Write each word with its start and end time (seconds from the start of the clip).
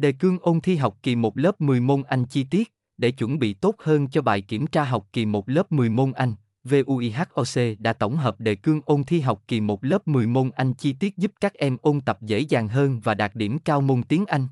Đề 0.00 0.12
cương 0.12 0.38
ôn 0.42 0.60
thi 0.60 0.76
học 0.76 0.98
kỳ 1.02 1.16
1 1.16 1.38
lớp 1.38 1.60
10 1.60 1.80
môn 1.80 2.02
Anh 2.02 2.24
chi 2.24 2.44
tiết, 2.44 2.72
để 2.96 3.10
chuẩn 3.10 3.38
bị 3.38 3.54
tốt 3.54 3.74
hơn 3.78 4.08
cho 4.08 4.22
bài 4.22 4.40
kiểm 4.40 4.66
tra 4.66 4.84
học 4.84 5.06
kỳ 5.12 5.26
1 5.26 5.48
lớp 5.48 5.72
10 5.72 5.88
môn 5.88 6.12
Anh, 6.12 6.34
VUIHOC 6.64 7.78
đã 7.78 7.92
tổng 7.92 8.16
hợp 8.16 8.40
đề 8.40 8.54
cương 8.54 8.80
ôn 8.84 9.04
thi 9.04 9.20
học 9.20 9.42
kỳ 9.48 9.60
1 9.60 9.84
lớp 9.84 10.08
10 10.08 10.26
môn 10.26 10.50
Anh 10.50 10.74
chi 10.74 10.92
tiết 10.92 11.16
giúp 11.16 11.32
các 11.40 11.54
em 11.54 11.76
ôn 11.82 12.00
tập 12.00 12.22
dễ 12.22 12.38
dàng 12.38 12.68
hơn 12.68 13.00
và 13.00 13.14
đạt 13.14 13.34
điểm 13.34 13.58
cao 13.58 13.80
môn 13.80 14.02
tiếng 14.02 14.26
Anh. 14.26 14.48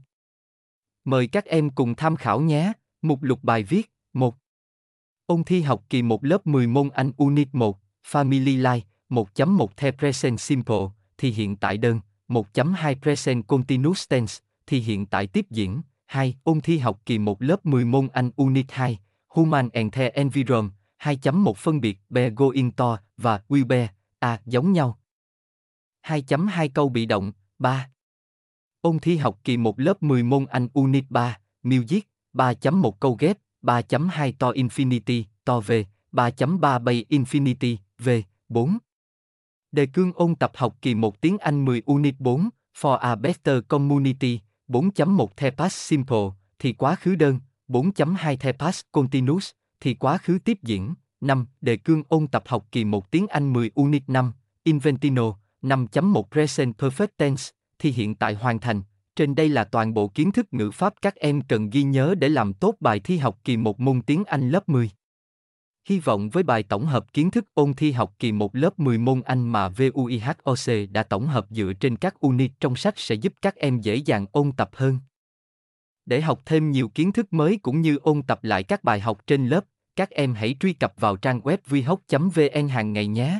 Mời 1.04 1.26
các 1.26 1.44
em 1.44 1.70
cùng 1.70 1.94
tham 1.94 2.16
khảo 2.16 2.40
nhé. 2.40 2.72
Mục 3.02 3.22
lục 3.22 3.38
bài 3.42 3.62
viết 3.62 3.92
1. 4.12 4.36
Ôn 5.26 5.44
thi 5.44 5.60
học 5.60 5.84
kỳ 5.90 6.02
1 6.02 6.24
lớp 6.24 6.46
10 6.46 6.66
môn 6.66 6.88
Anh 6.90 7.12
Unit 7.16 7.48
1, 7.52 7.78
Family 8.10 8.62
Life, 8.62 8.80
1.1 9.10 9.66
The 9.76 9.90
Present 9.90 10.40
Simple, 10.40 10.86
thì 11.18 11.30
hiện 11.30 11.56
tại 11.56 11.78
đơn, 11.78 12.00
1.2 12.28 12.94
Present 13.00 13.46
Continuous 13.46 14.08
Tense, 14.08 14.47
thì 14.68 14.80
hiện 14.80 15.06
tại 15.06 15.26
tiếp 15.26 15.46
diễn, 15.50 15.82
2. 16.06 16.34
Ôn 16.44 16.60
thi 16.60 16.78
học 16.78 17.00
kỳ 17.06 17.18
1 17.18 17.42
lớp 17.42 17.66
10 17.66 17.84
môn 17.84 18.08
Anh 18.08 18.30
Unit 18.36 18.66
2, 18.68 18.98
Human 19.28 19.68
and 19.68 19.94
the 19.94 20.08
Environment, 20.08 20.72
2.1 20.98 21.52
phân 21.52 21.80
biệt 21.80 22.00
be 22.10 22.30
going 22.30 22.70
to 22.70 22.98
và 23.16 23.40
will 23.48 23.66
be, 23.66 23.88
à 24.18 24.40
giống 24.46 24.72
nhau. 24.72 24.98
2.2 26.06 26.68
câu 26.74 26.88
bị 26.88 27.06
động, 27.06 27.32
3. 27.58 27.90
Ôn 28.80 28.98
thi 28.98 29.16
học 29.16 29.38
kỳ 29.44 29.56
1 29.56 29.80
lớp 29.80 30.02
10 30.02 30.22
môn 30.22 30.46
Anh 30.46 30.68
Unit 30.72 31.04
3, 31.08 31.38
Music, 31.62 32.08
3.1 32.32 32.90
câu 32.90 33.16
ghép, 33.18 33.38
3.2 33.62 34.32
to 34.38 34.50
infinity, 34.50 35.24
to 35.44 35.60
về, 35.60 35.84
3.3 36.12 36.78
bay 36.78 37.04
infinity, 37.08 37.76
về, 37.98 38.22
4. 38.48 38.78
Đề 39.72 39.86
cương 39.86 40.12
ôn 40.14 40.34
tập 40.34 40.52
học 40.54 40.76
kỳ 40.82 40.94
1 40.94 41.20
tiếng 41.20 41.38
Anh 41.38 41.64
10 41.64 41.82
Unit 41.86 42.14
4, 42.18 42.48
For 42.80 42.96
a 42.96 43.14
Better 43.14 43.62
Community, 43.68 44.40
4.1 44.68 45.26
The 45.36 45.50
Past 45.50 45.76
Simple, 45.76 46.28
thì 46.58 46.72
quá 46.72 46.94
khứ 46.94 47.14
đơn, 47.14 47.40
4.2 47.68 48.36
The 48.36 48.52
Past 48.52 48.80
Continuous, 48.92 49.50
thì 49.80 49.94
quá 49.94 50.18
khứ 50.18 50.38
tiếp 50.44 50.58
diễn. 50.62 50.94
5. 51.20 51.46
Đề 51.60 51.76
cương 51.76 52.02
ôn 52.08 52.26
tập 52.26 52.42
học 52.46 52.66
kỳ 52.72 52.84
1 52.84 53.10
tiếng 53.10 53.26
Anh 53.26 53.52
10 53.52 53.70
Unit 53.74 54.02
5, 54.06 54.32
Inventino, 54.62 55.34
5.1 55.62 56.22
Present 56.22 56.76
Perfect 56.78 57.08
Tense, 57.16 57.50
thì 57.78 57.90
hiện 57.90 58.14
tại 58.14 58.34
hoàn 58.34 58.58
thành. 58.58 58.82
Trên 59.16 59.34
đây 59.34 59.48
là 59.48 59.64
toàn 59.64 59.94
bộ 59.94 60.08
kiến 60.08 60.32
thức 60.32 60.46
ngữ 60.50 60.70
pháp 60.70 60.94
các 61.02 61.14
em 61.14 61.40
cần 61.40 61.70
ghi 61.70 61.82
nhớ 61.82 62.14
để 62.18 62.28
làm 62.28 62.52
tốt 62.52 62.74
bài 62.80 63.00
thi 63.00 63.18
học 63.18 63.38
kỳ 63.44 63.56
1 63.56 63.80
môn 63.80 64.02
tiếng 64.02 64.24
Anh 64.24 64.50
lớp 64.50 64.68
10. 64.68 64.90
Hy 65.88 65.98
vọng 65.98 66.28
với 66.28 66.42
bài 66.42 66.62
tổng 66.62 66.86
hợp 66.86 67.12
kiến 67.12 67.30
thức 67.30 67.44
ôn 67.54 67.74
thi 67.74 67.92
học 67.92 68.14
kỳ 68.18 68.32
1 68.32 68.56
lớp 68.56 68.78
10 68.78 68.98
môn 68.98 69.22
Anh 69.22 69.48
mà 69.48 69.68
VUIHOC 69.68 70.90
đã 70.90 71.02
tổng 71.02 71.26
hợp 71.26 71.46
dựa 71.50 71.72
trên 71.80 71.96
các 71.96 72.20
unit 72.20 72.50
trong 72.60 72.76
sách 72.76 72.94
sẽ 72.96 73.14
giúp 73.14 73.32
các 73.42 73.56
em 73.56 73.80
dễ 73.80 73.94
dàng 73.94 74.26
ôn 74.32 74.52
tập 74.52 74.70
hơn. 74.72 74.98
Để 76.06 76.20
học 76.20 76.40
thêm 76.46 76.70
nhiều 76.70 76.88
kiến 76.88 77.12
thức 77.12 77.32
mới 77.32 77.58
cũng 77.62 77.80
như 77.80 77.98
ôn 78.02 78.22
tập 78.22 78.44
lại 78.44 78.62
các 78.62 78.84
bài 78.84 79.00
học 79.00 79.26
trên 79.26 79.48
lớp, 79.48 79.64
các 79.96 80.10
em 80.10 80.34
hãy 80.34 80.56
truy 80.60 80.72
cập 80.72 80.94
vào 80.96 81.16
trang 81.16 81.40
web 81.40 81.58
vihoc 81.66 82.00
vn 82.34 82.68
hàng 82.68 82.92
ngày 82.92 83.06
nhé. 83.06 83.38